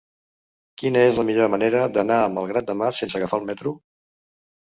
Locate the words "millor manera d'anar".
1.27-2.17